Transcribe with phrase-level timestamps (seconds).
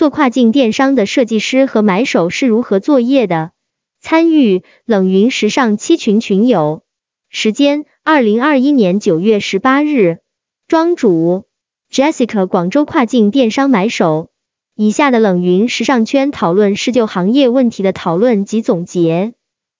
[0.00, 3.50] 做跨境电商的设计师和买手是如何作业的？
[4.00, 6.84] 参与冷云时尚七群群友，
[7.28, 10.20] 时间二零二一年九月十八日，
[10.66, 11.44] 庄主
[11.92, 14.30] Jessica 广州跨境电商买手。
[14.74, 19.34] 以下的冷云时尚圈讨论是就行业问题的讨论及总结，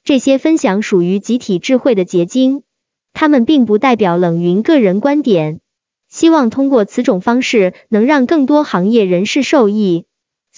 [0.05, 2.63] 这些分享属于集体智慧的结晶，
[3.15, 5.61] 他们并不代表冷云个人观点。
[6.11, 10.05] 希望通过此种方式能让更多行业人士受益。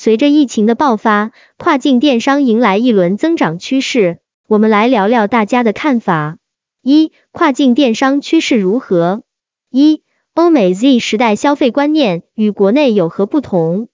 [0.03, 4.19] 随着疫情的爆发，跨境电商迎来一轮增长趋势。
[4.49, 6.39] 我们来聊聊大家的看法。
[6.83, 9.23] 一、跨境电商趋势如何？
[9.71, 10.03] 一、
[10.35, 13.87] 欧美 Z 时代消费观念与国内有何不同？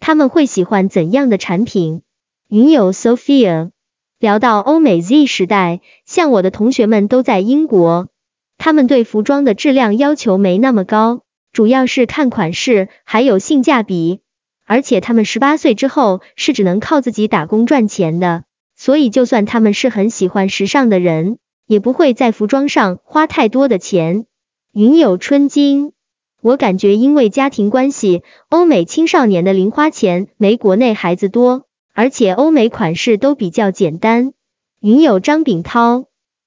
[0.00, 2.02] 他们会喜欢怎样的产品？
[2.50, 3.70] 云友 Sophia
[4.18, 8.08] 聊到欧美 Z 时代，像我的同学们都在英国，
[8.58, 11.22] 他们对服装的质量要求没那么高，
[11.54, 14.20] 主要是看款式还有性价比，
[14.66, 18.44] 而且他们十八岁之后是只能靠自己打工赚钱的，
[18.76, 24.26] 所以就算他们是很喜欢时尚的人，也不会在服装上花太多的钱。
[24.72, 25.92] 云有春金。
[26.40, 34.34] 我感觉，因为家庭关系，欧美青少年的零花钱没国内孩子多，而且欧美款式都比较简单。
[34.80, 36.04] 云有张炳涛，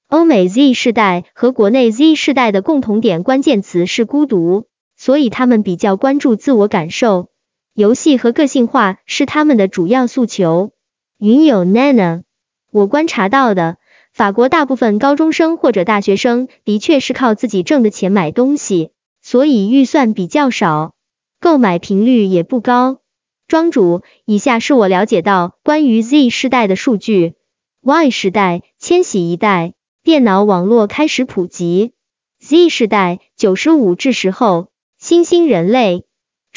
[0.08, 7.30] 欧美 Z 世代和国内 Z 世代的共同点关键词是孤独，所以他们比较关注自我感受，
[7.78, 10.72] 游戏和个性化是他们的主要诉求。
[11.16, 12.24] 云友 Nana，
[12.72, 13.76] 我观察到的，
[14.12, 18.90] 法国大部分高中生或者大学生的确是靠自己挣的钱买东西。
[19.22, 20.96] 所以预算比较少，
[21.38, 22.98] 购买频率也不高。
[23.46, 27.34] 庄主，以下是我了解到关于 Z 世代的数据。
[27.80, 31.92] Y 世代，千禧一代，电脑网络开始普及。
[32.40, 36.06] Z 世代，九十五至十后，新兴人类，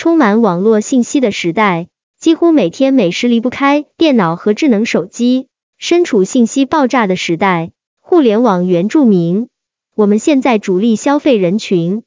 [0.01, 1.87] 充满网络信息的时代，
[2.19, 7.69] 几乎每天每时离不开电脑和智能手机，身处信息爆炸的时代。
[7.99, 9.49] 互联网原住民，
[9.93, 12.01] 我们现在主力消费人群。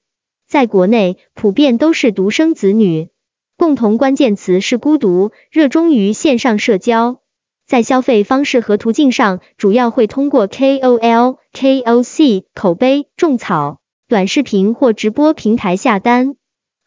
[0.48, 3.10] 在国内普遍都是独生子女，
[3.56, 7.20] 共同关键词是孤独，热衷于线上社交，
[7.64, 13.78] 在消费方式和途径上，主要会通过 KOL、KOC 口碑种草、
[14.08, 16.34] 短视频或直播平台下单。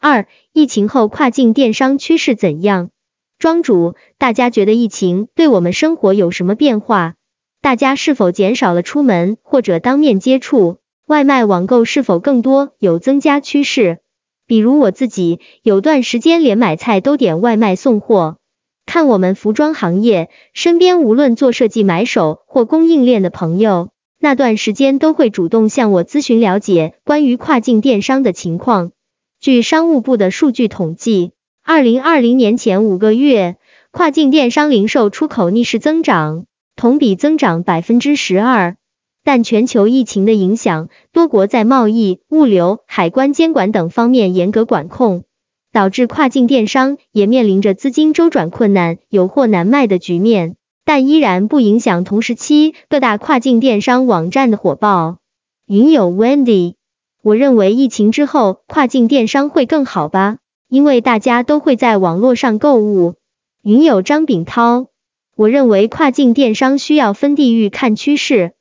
[0.00, 2.90] 二、疫情后跨境电商趋势怎样？
[3.36, 7.14] 庄主，大家觉得疫情对我们生活有什么变化？
[7.60, 10.78] 大家是否减少了出门或者当面接触？
[11.08, 13.98] 外卖网购是否更多有增加趋势？
[14.46, 18.36] 比如我自己有段时间连买菜都点外卖送货。
[18.86, 28.92] 看我们服装行业，身边无论做设计买手或供应链的朋友，那段时间都会主动向我咨询了解关于跨境电商的情况。
[29.40, 31.30] 据商务部的数据统计，
[31.62, 33.54] 二零二零年前五个月，
[33.92, 38.76] 跨境电商零售出口逆势增长，同比增长百分之十二。
[39.22, 45.22] 但全球疫情的影响，多国在贸易、物流、海关监管等方面严格管控，
[45.72, 50.56] 导致跨境电商也面临着资金周转困难、有货难卖的局面。
[50.84, 55.18] 但依然不影响同时期各大跨境电商网站的火爆。
[55.66, 56.74] 云友 Wendy，
[57.22, 63.16] 我认为疫情之后跨境电商会更好吧，因为大家都会在网络上购物。
[63.62, 64.86] 云友张炳涛，
[65.36, 68.52] 我认为跨境电商需要分地域看趋势。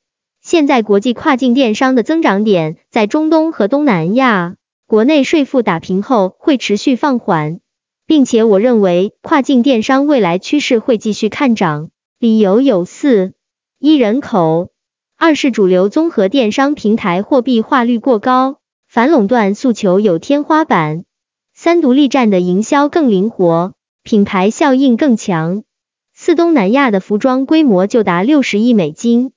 [0.42, 4.56] 现在国际跨境电商的增长点在中东和东南亚，
[4.88, 7.60] 国内税负打平后会持续放缓，
[8.06, 11.90] 并且我认为跨境电商未来趋势会继续看涨。
[12.20, 13.34] 理由有四：
[13.78, 14.70] 一、人口；
[15.20, 21.06] 二是主流综合电商平台货币化率过高，反垄断诉求有天花板；
[21.56, 23.74] 三、独立站的营销更灵活，
[24.04, 25.64] 品牌效应更强；
[26.14, 29.32] 四、东南亚的服装规模就达六十亿美金。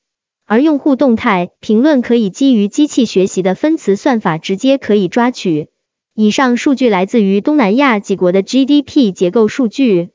[0.45, 5.69] 而用户动态评论可以基于机器学习的分词算法直接可以抓取。
[6.15, 10.11] 以上数据来自于东南亚几国的 GDP 结构数据。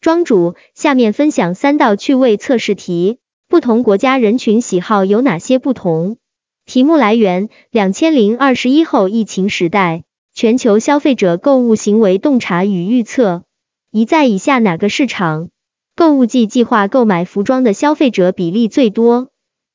[0.00, 3.18] 庄主，下面分享三道趣味测试题，
[3.50, 6.18] 不同国家人群喜好有哪些不同？
[6.66, 13.42] 题目来源：两千零二十一后疫情时代，全球消费者购物行为洞察与预测。
[13.90, 15.48] 一在以下哪个市场，
[15.96, 19.30] 购物季计划购买服装的消费者比例最多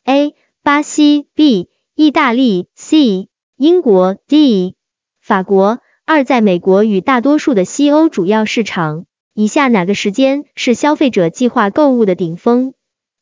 [0.05, 0.35] ？A.
[0.63, 1.67] 巴西 B.
[1.95, 3.27] 意大利 C.
[3.57, 4.75] 英国 D.
[5.21, 12.73] 法国二在美国与大多数的西欧主要市场，以下哪个时间是消费者计划购物的顶峰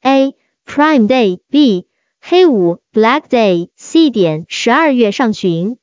[0.02, 0.36] ？A.
[0.66, 1.88] Prime Day B.
[2.20, 4.10] 黑五 Black Day C.
[4.10, 5.78] 点十二月上旬。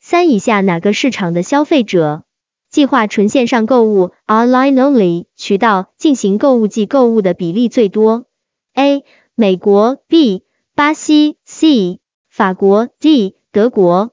[0.00, 2.24] 三以下哪个市场的消费者
[2.70, 8.26] 计划纯线上购物 （online only） 渠道进行购物季购物的比例最多
[8.74, 9.04] ？A.
[9.34, 10.42] 美国 B.
[10.74, 12.00] 巴西 C.
[12.28, 13.36] 法国 D.
[13.50, 14.10] 德国。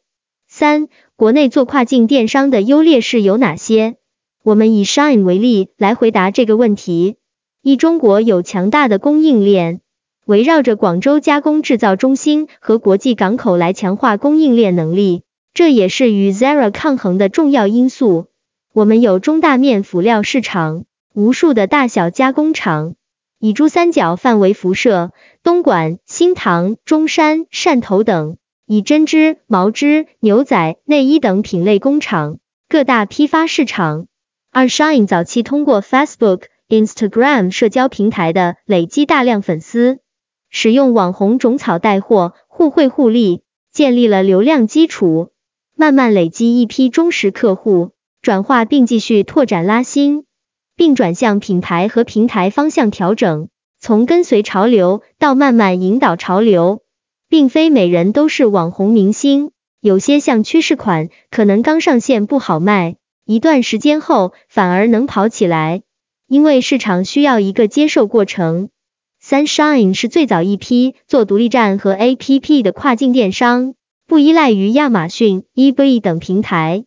[0.48, 3.98] 三、国内做跨境电商的优劣势有哪些？
[4.44, 7.18] 我们以 Shine 为例来回答这个问题。
[7.62, 9.82] 一、中国有强大的供应链，
[10.26, 15.24] 围绕着广州加工制造中心和国际港口来强化供应链能力，
[15.54, 18.28] 这也是与 Zara 抗衡的重要因素。
[18.74, 22.96] 我们有中大面辅料市场，无数的大小加工厂，
[23.40, 25.12] 以珠三角范围辐射，
[25.44, 32.38] 东莞、新塘、中山、汕头等，以针织、毛织、牛仔、内衣等品类工厂，
[32.70, 34.06] 各大批发市场。
[34.52, 40.00] 二 Shine 早期通过 Facebook、Instagram 社交平台的累积大量粉丝，
[40.54, 45.32] 使用网红种草带货，互惠互利，建立了流量基础，
[45.76, 47.92] 慢慢累积一批忠实客户。
[48.22, 50.26] 转化并继续拓展拉新，
[50.76, 53.48] 并转向品牌和平台方向调整，
[53.80, 56.84] 从跟随潮流到慢慢引导潮流，
[57.30, 65.82] 并非每人都是网红明星，有些像趋势款，可能刚上线不好卖，一段时间后反而能跑起来，
[66.28, 68.70] 因为市场需要一个接受过程。
[69.32, 73.76] Sunshine 是最早一批做独立站和 APP 的跨境电商，
[74.06, 76.84] 不依赖于亚马逊、eBay 等平台。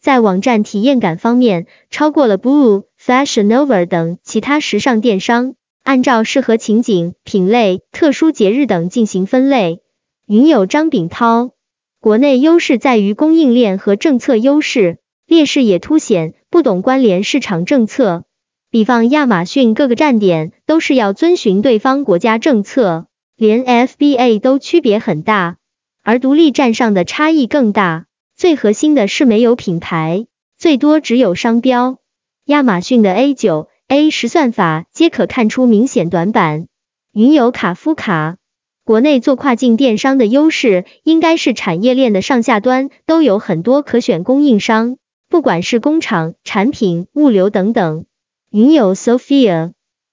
[0.00, 5.56] 在网站体验感方面，超过了 Boo、Fashion Nova 等其他时尚电商。
[5.82, 9.80] 按照适合情景、品类、特殊节日等进行分类。
[10.24, 11.50] 云友张炳涛，
[11.98, 18.22] 国内优势在于供应链和政策优势，劣势也凸显不懂关联市场政策。
[18.70, 25.56] 比方亚马逊各个站点都是要遵循对方国家政策，连 FBA 都区别很大，
[26.02, 28.04] 而独立站上的差异更大。
[28.36, 30.26] 最核心的是没有品牌，
[30.58, 31.96] 最多只有商标。
[32.44, 36.66] 亚马逊的 A 九、A 十算法皆可看出明显短板。
[37.14, 38.36] 云有卡夫卡，
[38.84, 44.98] 国内做跨境电商的优势应该是产业链的上下端都有很多可选供应商，
[45.30, 48.04] 不管是工厂、产品、物流等等。
[48.50, 49.72] 云有 Sophia，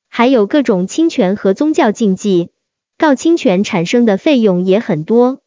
[0.10, 2.50] 还有各种侵权和宗教禁忌，
[2.98, 5.40] 告侵权产生的费用也很多。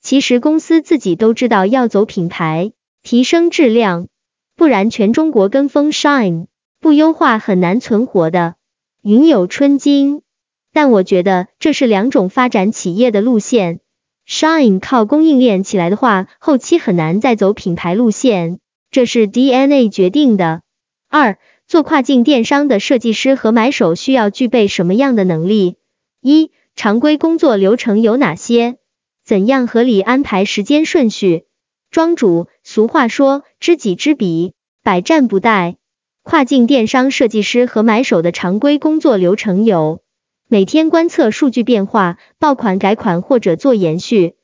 [0.00, 2.70] 其实公司自己都知道要走品牌，
[3.02, 4.06] 提升质量，
[4.54, 6.46] 不然全中国跟风 Shine，
[6.78, 8.54] 不优化很难存活的。
[9.02, 10.22] 云有春金，
[10.72, 13.80] 但我觉得这是两种发展企业的路线。
[14.24, 18.60] Shine 靠供应链起来的话，后期很难再走品牌路线，
[18.92, 20.62] 这是 DNA 决定的。
[21.08, 25.76] 二，做跨境电商的设计师和买手需要具备什么样的能力？
[26.20, 28.76] 一，常规工作流程有哪些？
[29.24, 31.46] 怎样合理安排时间顺序？
[31.90, 34.54] 庄主，俗话说知己知彼，
[34.84, 35.74] 百战不殆。
[36.22, 40.02] 跨境电商设计师和买手的常规工作流程有：
[40.48, 44.34] 每天观测数据变化，爆款改款或者做延续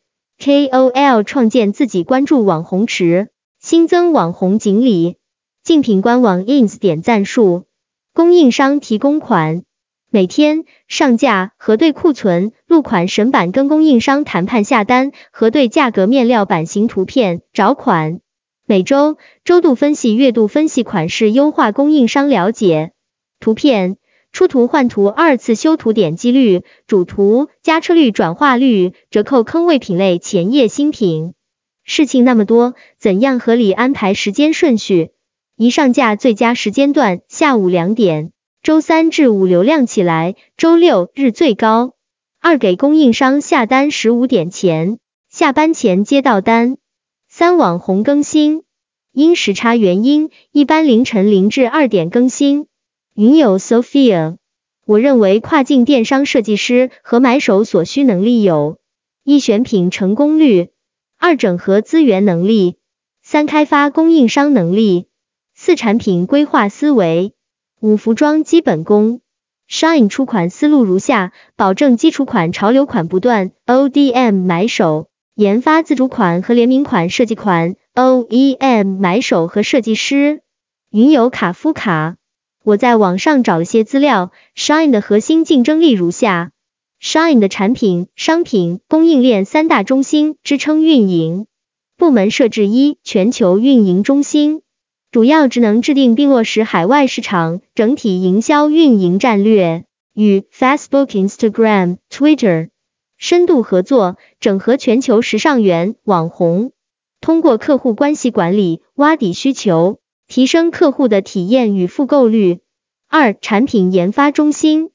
[0.41, 3.29] ；KOL 创建自己关注网红池，
[3.61, 5.15] 新增网红锦鲤；
[5.64, 7.67] 竞品官网 ins 点赞数；
[8.12, 9.62] 供应商提供款。
[10.11, 18.19] 每天上架核对库存，入款审版跟供应商谈判下单，核对价格面料版型图片找款。
[18.67, 22.91] 每周周度分析，月度分析款式优化，供应商了解
[23.38, 23.99] 图片
[24.32, 31.34] 出图换图，二次修图点击率、主图加车率、转化率、折扣坑位品类、前夜新品。
[31.84, 35.13] 事情那么多，怎样合理安排时间顺序？
[35.56, 38.32] 一上架最佳时间段下午两点。
[38.63, 41.94] 周三至五流量起来，周六日最高。
[42.41, 46.77] 二给供应商下单十五点前，下班前接到单。
[47.29, 48.63] 三网红更新，
[49.13, 52.67] 因时差原因，一般凌晨零至二点更新。
[53.15, 54.37] 云友 Sophia，
[54.87, 58.79] 我认为跨境电商设计师和买手所需能力有：
[59.25, 60.71] 一选品成功率，
[61.19, 62.77] 二整合资源能力，
[63.23, 65.09] 三开发供应商能力，
[65.65, 67.35] 四产品规划思维。
[67.79, 69.21] 五服装基本功
[69.71, 75.07] ，Shine 出款思路如下：保证基础款、潮流款不断，ODM 买手。
[75.37, 80.41] 研发自主款和联名款设计款，OEM 买手和设计师。
[80.91, 82.17] 云游卡夫卡，
[82.65, 86.51] 我在网上找了些资料，Shine 的核心竞争力如下。
[87.01, 91.47] ：Shine 的产品、商品、供应链三大中心支撑运营，
[91.97, 94.62] 部门设置一全球运营中心。
[95.13, 102.71] 主要职能制定并落实海外市场整体营销运营战略，与 Facebook、Instagram、Twitter
[103.19, 106.73] 深度合作，整合全球时尚源网红，
[107.21, 112.61] 通过客户关系管理挖底需求，提升客户的体验与复购率。
[113.07, 114.92] 二、产品研发中心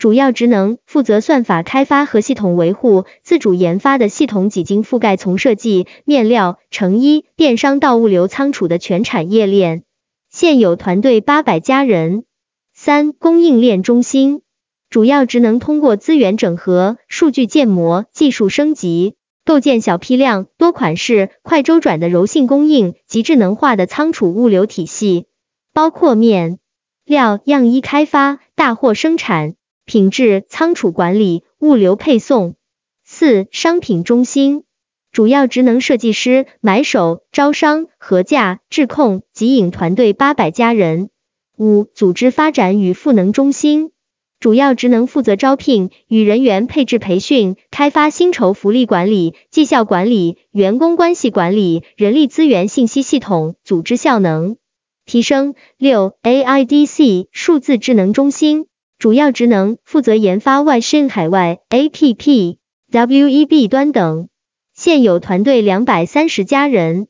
[0.00, 9.82] 主要职能负责算法开发和系统维护，自主研发的系统几经覆盖从设计、面料、成衣、电商到物流仓储的全产业链，
[10.30, 12.24] 现有团队八百家人。
[12.72, 14.40] 三、供应链中心
[14.88, 19.16] 主要职能通过资源整合、数据建模、技术升级。
[19.44, 25.26] 构建小批量、多款式、快周转的柔性供应及智能化的仓储物流体系，
[25.74, 26.58] 包括面
[27.04, 29.56] 料、样衣开发、大货生产、
[29.90, 32.54] 品质、仓储管理、物流配送。
[33.02, 34.62] 四、商品中心
[35.10, 41.10] 主要职能设计师、买手、招商、核价、质控、集引团队八百家人。
[41.58, 43.90] 五、组织发展与赋能中心。
[44.38, 54.56] 主要职能负责招聘与人员配置培训、开发薪酬福利管理、绩效管理、员工关系管理、人力资源信息系统、组织效能
[55.04, 55.56] 提升。
[55.78, 58.66] 六 AIDC 数字智能中心
[59.00, 62.58] 主要职能负责研发外申海外 APP、
[62.92, 64.28] WEB 端等，
[64.74, 67.08] 现有团队两百三十家人。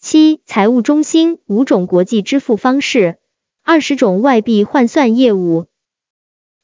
[0.00, 3.16] 七财务中心五种国际支付方式，
[3.64, 5.66] 二十种外币换算业务。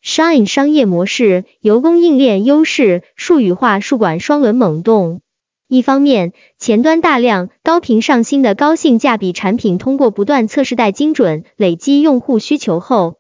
[0.00, 5.22] Shine 商业模式由供应链优势数语化数管双轮猛动。
[5.66, 13.17] 一方面，前端大量高频上新的高性价比产品，通过不断测试带精准累积用户需求后，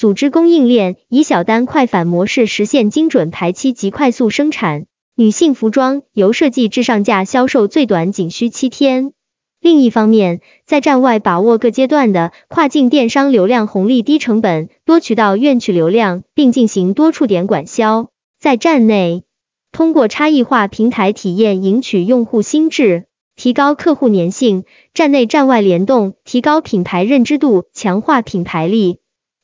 [0.00, 4.86] 组织供应链以小单快返模式实现精准排期及快速生产。
[5.14, 9.12] 女性服装由设计至上架销售最短仅需七天。
[9.60, 18.06] 另一方面，在站外把握各阶段的跨境电商流量红利，低成本、多渠道愿取流量，并进行多触点管销；
[18.40, 19.24] 在站内，
[19.70, 23.04] 通过差异化平台体验赢取用户心智，
[23.36, 24.62] 提高客户粘性；
[24.94, 28.99] 站内站外联动，提高品牌认知度，强化品牌力。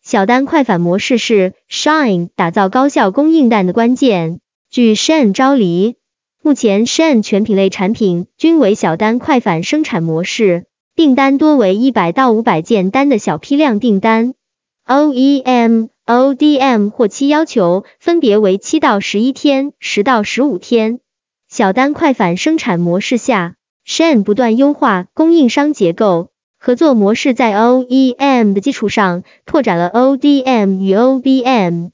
[0.06, 4.38] 小单快返模式是 Shine 打造高效供应链的关键。
[4.70, 5.96] 据 Shine 招离。
[6.40, 14.34] 目前 Shine 全品类产品均为小单快返生产模式，订单多为一百到五百件单的小批量订单。
[14.86, 21.00] OEM、ODM 或期要求分别为七到十一天、十到十五天。
[21.48, 26.28] 小单快返生产模式下，Shane 不断优化供应商结构，
[26.66, 31.90] 合作模式在 OEM 的基础上拓展了 ODM 与 OBM，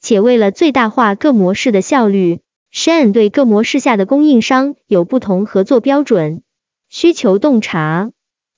[0.00, 2.40] 且为了最大化各模式的效率。
[2.72, 6.42] Shane 对各模式下的供应商有不同合作标准，
[6.88, 8.12] 需求洞察。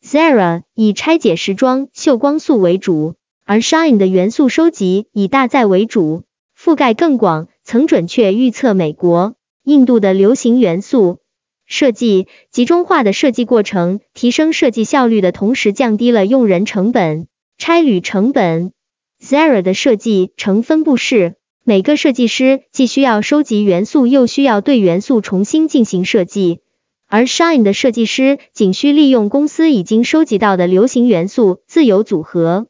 [0.04, 6.23] Zara 以拆解时装、秀光素为主，而 Shine 的元素收集以大载为主，
[6.56, 11.18] 覆盖更广，曾准确预测美国、印度的流行元素。
[11.66, 17.26] 设计集中化的设计过程，提升设计效率的同时，降低了用人成本、
[17.58, 18.73] 差旅成本。
[19.20, 21.35] Zara 的设计呈分布式。
[21.64, 26.61] 每个设计师既需要收集元素，又需要对元素重新进行设计，
[27.08, 32.68] 而 Shine 的设计师仅需利用公司已经收集到的流行元素自由组合。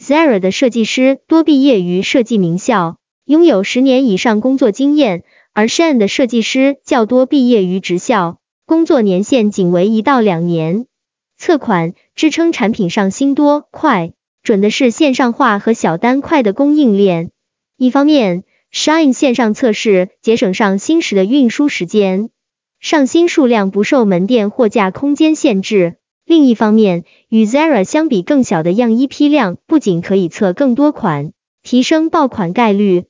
[0.00, 5.24] Zara 的设计师多毕业于设计名校，拥有十年以上工作经验，
[5.58, 10.86] 而 Shine 的设计师较多毕业于职校，工作年限仅为一到两年。
[11.36, 14.12] 测款支撑产品上新多快
[14.44, 17.32] 准的是线上化和小单快的供应链。
[17.76, 22.30] 一方面，Shine 线上测试节省上新时的运输时间，
[22.78, 31.32] 上新数量不受门店货架空间限制；另一方面，与 Zara 相比，更小的样衣批量不仅可以测更多款，
[31.64, 33.06] 提升爆款概率，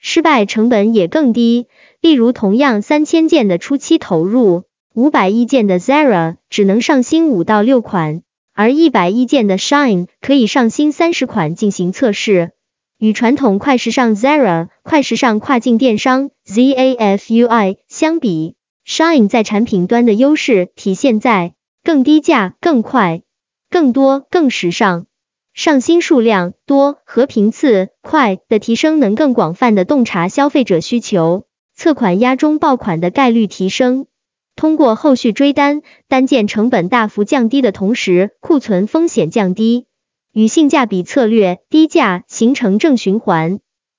[0.00, 1.68] 失败成本也更低。
[2.02, 12.50] 例如，同样三千件的初期投入，五百亿件的 Zara 只能上新五到六款，而一百亿件的 Shine 可以上新三十款进行测试。
[12.98, 21.54] 与传统快时尚 Zara 快时尚跨境电商 ZAFUI 相比，Shine 在产品端的优势体现在
[21.84, 23.22] 更低价、更快、
[23.70, 25.06] 更多、更时尚，
[25.54, 31.44] 上新数量多和频次快的提升，能更广泛的洞察消费者需求，
[31.82, 34.06] 测款压中爆款的概率提升。
[34.54, 39.86] 通过后续追单，单件成本大幅降低的同时，库存风险降低。
[40.32, 43.58] 与性价比策略低价形成正循环，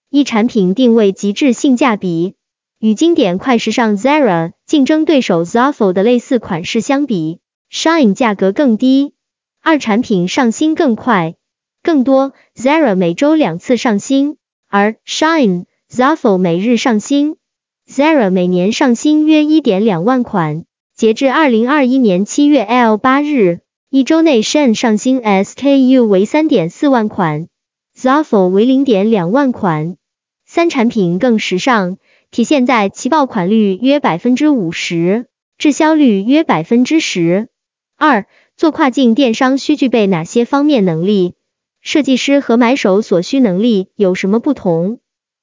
[0.10, 2.36] 一产品定位极致性价比。
[2.80, 9.14] 与经典快时尚 Zara 竞争对手 Zafu 的类似款式相比，Shine 价格更低。
[9.62, 11.36] 二产品上新更快、
[11.84, 12.32] 更多。
[12.56, 14.38] Zara 每周两次上新，
[14.70, 17.36] 而 Shine Zafu 每日上新。
[17.90, 20.64] Zara 每年上新约一点两万款，
[20.96, 23.60] 截至二零二一年七月 L 八日。
[23.90, 27.48] 一周内 Shen 上新 SKU 为三点四万款
[27.96, 29.98] ，Zafo 为零点两万款。
[30.46, 31.98] 三产品更时尚，
[32.32, 37.50] 体现在其爆款率约百分之五十，滞销率约百分之十。
[37.98, 38.26] 二，
[38.56, 41.34] 做跨境电商需具备哪些方面能力？
[41.82, 45.00] 设计师和买手所需能力有什么不同？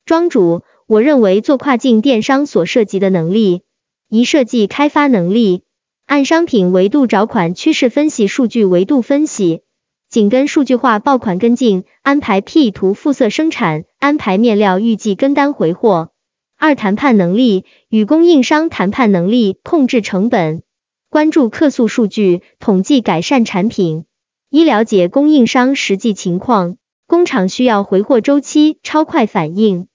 [0.06, 3.62] 庄主，我认为做跨境电商所涉及的能力，
[4.08, 5.62] 一设计开发能力，
[6.04, 9.60] 按商品维度找款趋势分析数据维度分析。
[10.08, 16.10] 紧跟数据化爆款跟进，安排 P 图复色生产，安排面料预计跟单回货。
[16.58, 20.64] 二谈判能力，与供应商谈判能力，控制成本，
[21.08, 24.06] 关注客诉数据，统计改善产品。
[24.50, 29.86] 一了解供应商实际情况，工厂需要回货周期，超快反应。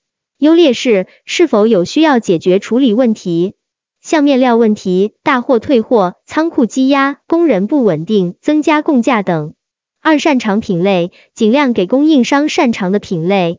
[0.45, 3.55] 优劣势，是否有需要解决处理问题，
[3.99, 9.55] 像面料问题、大货退货、仓库积压、工人不稳定、增加供价等。
[10.03, 13.57] 二擅长品类，尽量给供应商擅长的品类，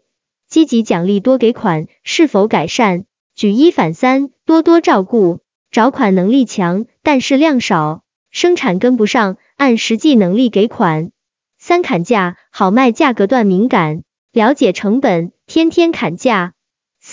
[0.49, 3.07] 积极奖励多给款，是否改善？
[3.35, 5.41] 举一反三，多多照顾，
[5.73, 11.11] 找款能力强，但是量少，生产跟不上，按实际能力给款。
[11.59, 16.53] 三砍价，好卖价格段敏感，了解成本，天天砍价。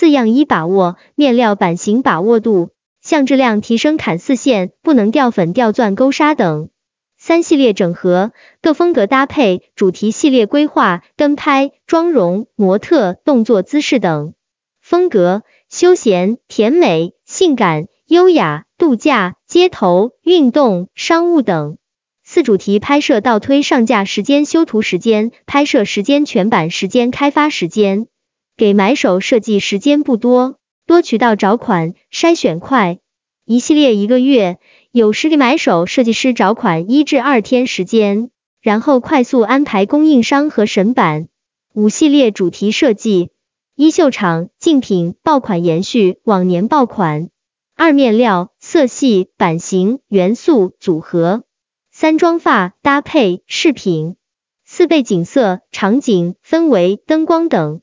[0.04, 6.68] 四样一把握，面料版型把握度，像质量提升砍四线，不能掉粉掉钻勾纱等。
[7.18, 14.34] 三系列整合，各风格搭配，主题系列规划，跟拍、妆容、模特、动作姿势等。
[14.82, 21.78] 风格：休闲、甜美、性感、优雅、度假、街头、运动、商务等。
[22.26, 28.08] 四主题拍摄倒推上架时间、修图时间、拍摄时间、全版时间、开发时间。
[28.56, 33.00] 给买手设计时间不多，多渠道找款，筛选快。
[33.46, 34.60] 一系列一个月。
[34.92, 38.30] 有实力买手设计师找款一至二天时间，
[38.62, 41.30] 然后快速安排供应商和审版。
[41.74, 43.32] 五系列主题设计：
[43.76, 47.30] 一秀场竞品爆款延续往年爆款；
[47.76, 51.42] 二面料色系版型元素组合；
[51.92, 54.13] 三妆发搭配饰品；
[54.63, 57.80] 四背景色场景氛围灯光等；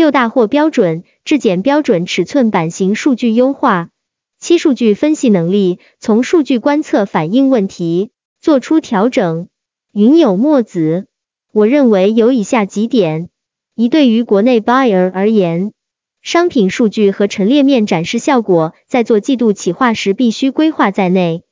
[0.00, 3.90] 六大货标准质检标准尺寸版型数据优化。
[4.38, 8.10] 七数据分析能力，从数据观测反映问题，
[8.40, 9.48] 做出调整。
[9.92, 11.06] 云有墨子，
[11.52, 13.28] 我认为有以下几点：
[13.74, 15.74] 一，对于国内 buyer 而言，
[16.22, 21.42] 商品数据和陈列面展示效果，在做季度企划时必须规划在内。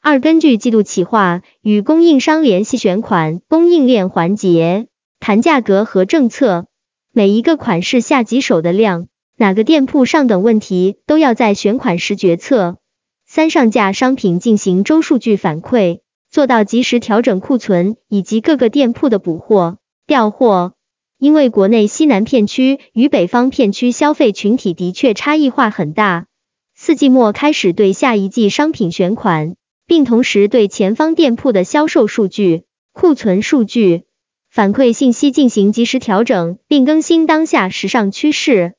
[0.00, 4.86] 二，根据季度企划，与供应商联系选款、供应链环节，
[5.20, 6.68] 谈价格和政策，
[7.12, 9.08] 每一个款式下几手的量。
[9.40, 12.78] 哪个店铺上等问题都要在选款时决策。
[13.24, 20.72] 三上架商品进行周数据反馈，做到及时调整库存以及各个店铺的补货、调货。
[21.18, 26.26] 因为国内西南片区与北方片区消费群体的确差异化很大。
[26.74, 29.54] 四季末开始对下一季商品选款，
[29.86, 34.04] 并同时对前方店铺的销售数据、库存数据、
[34.50, 38.74] 反馈信息进行及时调整，并更新当下时尚趋势。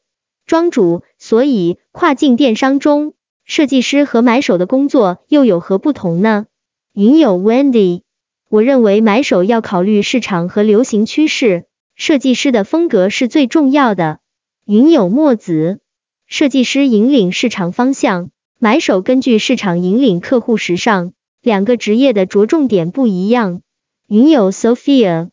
[0.45, 3.13] 庄主，所以跨境电商中，
[3.45, 6.47] 设计师和买手的工作又有何不同呢？
[6.93, 8.01] 云友 Wendy，
[8.49, 14.19] 我认为买手要考虑市场和流行趋势，设计师的风格是最重要的。
[14.65, 15.79] 云友墨子，
[16.25, 23.61] 设计师引领市场方向，买手根据市场引领客户时尚，两个职业的着重点不一样。
[24.07, 25.29] 云友 Sophia，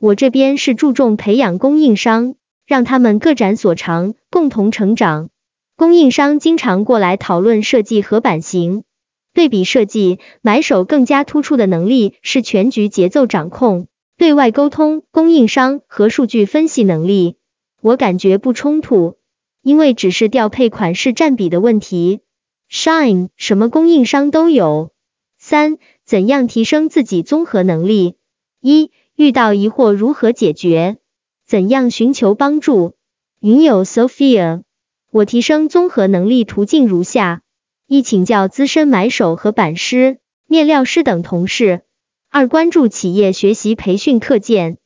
[0.00, 2.34] 我这边是注重培养供应商。
[2.66, 5.28] 让他们各展所长，共同成长。
[5.74, 8.84] 供应商经常过来讨论设计和版型。
[9.34, 17.38] 对比设计，买手更加突出的能力是全局节奏掌控、对外沟通、供应商和数据分析能力。
[17.82, 19.16] 我感觉不冲突，
[19.62, 22.20] 因为只是调配款式占比的问题。
[22.70, 24.92] Shine 什么供应商都有。
[25.40, 28.14] 三，怎样提升自己综合能力？
[28.60, 30.96] 一，遇到疑惑如何解决？
[31.46, 32.94] 怎样寻求帮助？
[33.38, 34.62] 云友 Sophia，
[35.10, 37.42] 我提升综合能力途径如下：
[37.86, 41.80] 一、请教资深买手和版师、面料师等同事；
[42.30, 44.76] 二、关注企业学习培训课件；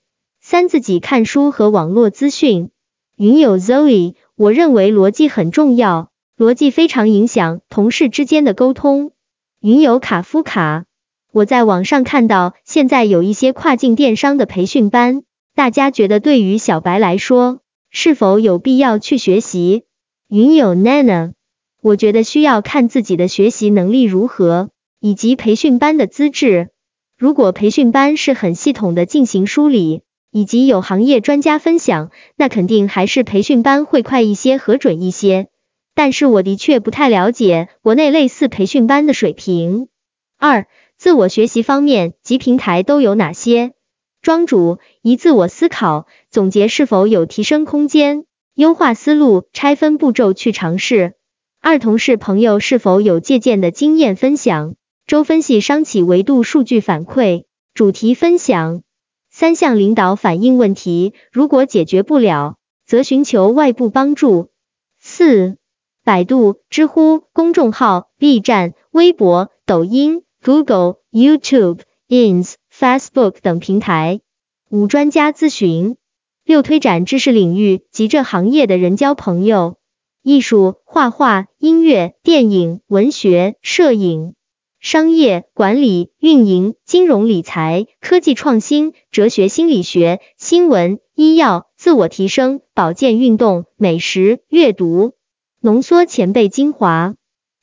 [0.41, 2.71] 三、自己看书和网络资讯。
[3.17, 9.13] 云友 Zoe，我认为逻辑很重要，逻辑非常影响同事之间的沟通。
[9.61, 10.87] 云友卡夫卡，
[11.35, 15.25] 我在网上看到现在有一些跨境电商的培训班。
[15.57, 17.59] 大家觉得对于小白来说，
[17.91, 19.83] 是否有必要去学习？
[20.29, 21.33] 云友 Nana，
[21.83, 24.71] 我觉得需要看自己的学习能力如何，
[25.01, 26.69] 以及培训班的资质。
[27.19, 35.49] 如果培训班是很系统的进行梳理，以及有行业专家分享，那肯定还是培训班会快一些和准一些。
[35.97, 39.89] 但是我的确不太了解国内类似培训班的水平。
[40.37, 40.67] 二、
[41.05, 43.75] 自我学习方面及平台都有哪些？
[44.23, 51.13] 庄主一、自我思考，总结是否有提升空间，优化思路，拆分步骤去尝试。
[51.61, 54.77] 二、同事朋友是否有借鉴的经验分享？
[55.07, 58.81] 周分析商企维度数据反馈，主题分享。
[59.31, 64.49] 三、向领导反映问题，如果解决不了，则寻求外部帮助。
[64.99, 65.59] 四。
[66.03, 74.21] 百度、知乎、公众号、B 站、微博、抖音、Google、YouTube、Ins、Facebook 等平台。
[74.69, 75.97] 五、专家咨询。
[76.45, 79.79] 六、推展知识领域及这行业的人交朋友。
[80.23, 84.35] 艺术、画画、音乐、电影、文学、摄影。
[84.81, 95.15] 商业、管理、运营、金融理财、科技创新、哲学心理学、新闻、医药、自我提升、保健运动、美食、阅读。
[95.63, 97.15] 浓缩前辈精华，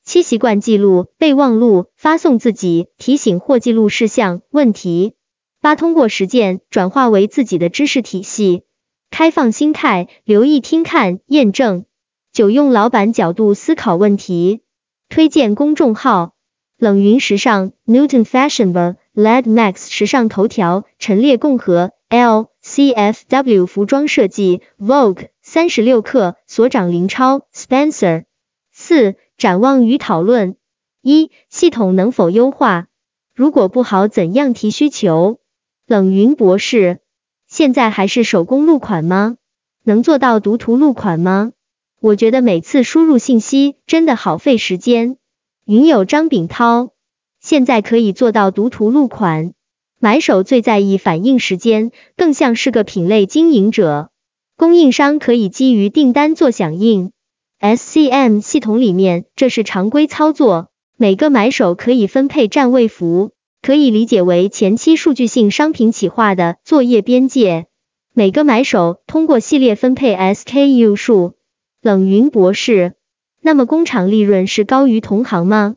[0.04, 5.14] 七习惯记录备忘录，发送自己提醒或记录事项问题。
[5.62, 8.64] 八通过实践转化为自己的知识体系，
[9.12, 11.86] 开放心态，留意听看验证。
[12.34, 14.62] 九用老板角度思考问题，
[15.10, 16.34] 推荐公众号
[16.78, 25.28] 冷云时尚 Newton Fashionable Led Max 时尚头条陈列共和 L C F W 服装设计 Vogue。
[25.44, 28.26] 三十六氪所长林超 Spencer
[28.72, 30.56] 四展望与讨论
[31.02, 32.86] 一系统能否优化？
[33.34, 35.40] 如果不好，怎样提需求？
[35.88, 37.00] 冷云博士，
[37.48, 39.38] 现在还是手工录款吗？
[39.84, 41.54] 能做到读图录款吗？
[42.00, 45.18] 我觉得每次输入信息真的好费时间。
[45.66, 46.92] 云友张炳涛，
[47.40, 49.56] 现在可以做到读图录款。
[49.98, 54.12] 买手最在意反应时间，更像是个品类经营者。
[54.56, 57.12] 供应商可以基于订单做响应
[57.62, 60.72] ，SCM 系统里面这是常规操作。
[60.98, 67.68] 每个买手可以分配站位符，可以理解为前期数据性商品企划的作业边界。
[68.14, 71.36] 每个买手通过系列分配 SKU 数。
[71.82, 72.94] 冷云博士，
[73.42, 75.76] 那么工厂利润是高于同行吗？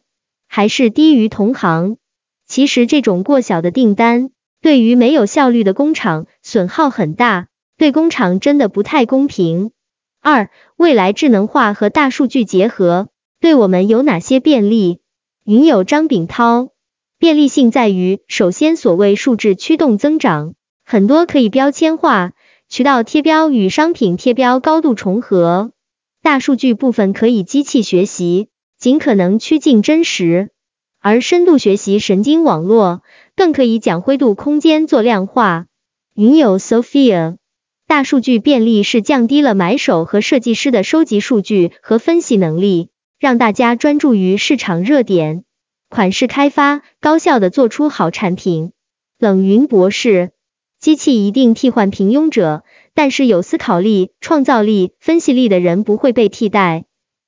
[0.48, 1.96] 还是低于同行？
[2.46, 7.48] 其实这种过小的订单，对于没有效率的工厂损耗很大。
[7.76, 9.70] 对工厂真的不太公平。
[10.26, 13.08] 二、未来智能化和大数据结合
[13.40, 15.00] 对我们有哪些便利？
[15.44, 16.70] 云友张炳涛，
[17.18, 22.32] 便利性在于，首先所谓数字驱动增长，很多可以标签化，
[22.70, 25.72] 渠道贴标与商品贴标高度重合。
[26.22, 30.52] 大数据部分可以机器学习，尽可能趋近真实，
[31.02, 33.02] 而深度学习神经网络
[33.36, 35.66] 更可以将灰度空间做量化。
[36.14, 37.36] 云友 Sophia。
[37.86, 42.88] 大数据便利是降低了买手和设计师的收集数据和分析能力，
[43.20, 45.44] 让大家专注于市场热点、
[45.90, 48.72] 款式开发，高效的做出好产品。
[49.18, 50.32] 冷云博士，
[50.80, 56.86] 机器一定替换平庸者，但是有思考力、创造力、分析力的人不会被替代。